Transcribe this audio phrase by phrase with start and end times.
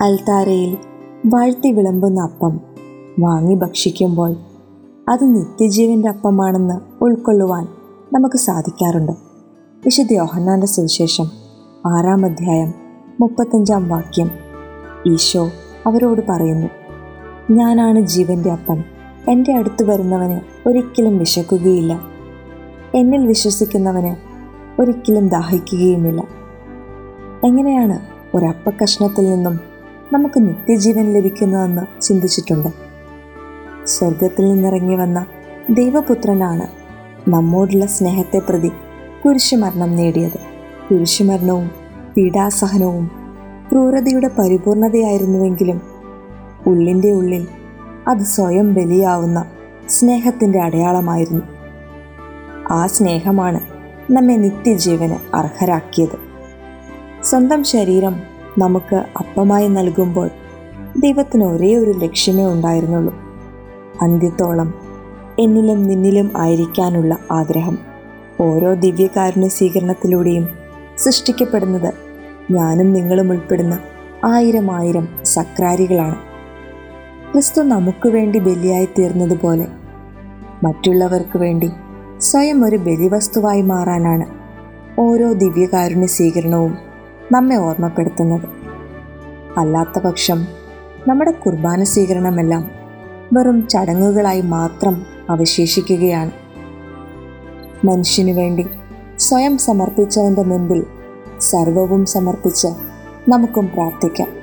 [0.00, 0.76] അൽത്താരയിൽ
[1.26, 2.60] വാഴ്ത്തി വിളമ്പുന്ന അപ്പം
[3.20, 4.36] വാങ്ങി ഭക്ഷിക്കുമ്പോൾ
[5.08, 7.68] അത് നിത്യജീവന്റെ അപ്പമാണെന്ന് ഉൾക്കൊള്ളുവാൻ
[8.12, 9.12] നമുക്ക് സാധിക്കാറുണ്ട്.
[9.84, 11.24] വിശുദ്ധ യോഹന്നാന്റെ സുവിശേഷം
[11.86, 12.74] ആറാം അധ്യായം
[13.20, 14.30] മുപ്പത്തഞ്ചാം വാക്യം
[15.06, 15.50] ഈശോ
[15.86, 16.66] അവരോട് പറയുന്നു
[17.50, 18.84] ഞാനാണ് ജീവന്റെ അപ്പം.
[19.28, 22.00] എന്റെ അടുത്ത് വരുന്നവന് ഒരിക്കലും വിശക്കുകയില്ല.
[22.94, 24.16] എന്നിൽ വിശ്വസിക്കുന്നവന്
[24.80, 26.24] ഒരിക്കലും ദാഹിക്കുകയുമില്ല.
[27.44, 27.98] എങ്ങനെയാണ്
[28.36, 29.69] ഒരപ്പക്കഷ്ണത്തിൽ നിന്നും
[30.12, 32.68] നമുക്ക് നിത്യജീവൻ ലഭിക്കുന്നതെന്ന് ചിന്തിച്ചിട്ടുണ്ട്.
[33.86, 35.26] സ്വർഗത്തിൽ നിന്നിറങ്ങി വന്ന
[35.70, 36.66] ദൈവപുത്രനാണ്
[37.30, 38.70] നമ്മോടുള്ള സ്നേഹത്തെ പ്രതി
[39.24, 40.38] കുരിശുമരണം നേടിയത്.
[40.90, 41.70] കുരിശുമരണവും
[42.16, 43.10] പീഡാസഹനവും
[43.72, 45.80] ക്രൂരതയുടെ പരിപൂർണതയായിരുന്നുവെങ്കിലും
[46.66, 47.46] ഉള്ളിന്റെ ഉള്ളിൽ
[48.08, 49.44] അത് സ്വയം ബലിയാവുന്ന
[49.88, 51.42] സ്നേഹത്തിന്റെ അടയാളമായിരുന്നു.
[52.70, 53.60] ആ സ്നേഹമാണ്
[54.12, 56.18] നമ്മെ നിത്യജീവന് അർഹരാക്കിയത്.
[57.24, 60.30] സ്വന്തം ശരീരം നമുക്ക് അപ്പമായി നൽകുമ്പോൾ
[60.98, 63.14] ദൈവത്തിന് ഒരേ ഒരു ലക്ഷ്യമേ ഉണ്ടായിരുന്നുള്ളൂ.
[64.02, 64.74] അന്ത്യത്തോളം
[65.38, 67.78] എന്നിലും നിന്നിലും ആയിരിക്കാനുള്ള ആഗ്രഹം.
[68.40, 70.48] ഓരോ ദിവ്യകാരുണ്യ സ്വീകരണത്തിലൂടെയും
[70.98, 71.94] സൃഷ്ടിക്കപ്പെടുന്നത്
[72.50, 73.78] ഞാനും നിങ്ങളും ഉൾപ്പെടുന്ന
[74.24, 76.16] ആയിരം ആയിരം സക്രാരികളാണ്.
[77.32, 79.66] ക്രിസ്തു നമുക്ക് വേണ്ടി ബലിയായി തീർന്നതുപോലെ
[80.64, 81.70] മറ്റുള്ളവർക്ക് വേണ്ടി
[82.18, 84.26] സ്വയം ഒരു ബലിവസ്തുവായി മാറാനാണ്
[85.00, 86.89] ഓരോ ദിവ്യകാരുണ്യ സ്വീകരണവും
[87.32, 88.48] നമ്മെ ഓർമ്മപ്പെടുത്തുന്നത്.
[89.58, 90.46] അല്ലാത്ത പക്ഷം
[91.08, 92.70] നമ്മുടെ കുർബാന സ്വീകരണമെല്ലാം
[93.32, 96.30] വെറും ചടങ്ങുകളായി മാത്രം അവശേഷിക്കുകയാണ്.
[97.84, 98.66] മനുഷ്യനു വേണ്ടി
[99.18, 100.86] സ്വയം സമർപ്പിച്ചവന്റെ മുൻപിൽ
[101.40, 102.68] സർവവും സമർപ്പിച്ച്
[103.28, 104.40] നമുക്കും പ്രാർത്ഥിക്കാം.